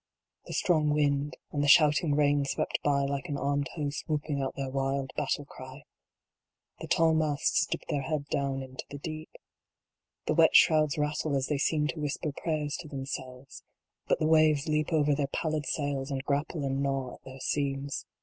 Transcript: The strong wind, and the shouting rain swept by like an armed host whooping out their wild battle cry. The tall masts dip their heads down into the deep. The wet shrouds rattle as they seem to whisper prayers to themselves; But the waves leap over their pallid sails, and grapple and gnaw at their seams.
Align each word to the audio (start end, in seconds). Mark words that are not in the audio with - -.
The 0.47 0.53
strong 0.53 0.89
wind, 0.89 1.37
and 1.51 1.63
the 1.63 1.67
shouting 1.67 2.15
rain 2.15 2.43
swept 2.43 2.79
by 2.83 3.03
like 3.03 3.29
an 3.29 3.37
armed 3.37 3.67
host 3.75 4.03
whooping 4.09 4.41
out 4.41 4.55
their 4.55 4.71
wild 4.71 5.11
battle 5.15 5.45
cry. 5.45 5.83
The 6.79 6.87
tall 6.87 7.13
masts 7.13 7.67
dip 7.67 7.81
their 7.87 8.01
heads 8.01 8.27
down 8.29 8.63
into 8.63 8.83
the 8.89 8.97
deep. 8.97 9.29
The 10.25 10.33
wet 10.33 10.55
shrouds 10.55 10.97
rattle 10.97 11.35
as 11.35 11.45
they 11.49 11.59
seem 11.59 11.85
to 11.89 11.99
whisper 11.99 12.31
prayers 12.31 12.77
to 12.77 12.87
themselves; 12.87 13.61
But 14.07 14.17
the 14.17 14.25
waves 14.25 14.67
leap 14.67 14.91
over 14.91 15.13
their 15.13 15.27
pallid 15.27 15.67
sails, 15.67 16.09
and 16.09 16.23
grapple 16.25 16.63
and 16.65 16.81
gnaw 16.81 17.13
at 17.17 17.21
their 17.23 17.39
seams. 17.39 18.07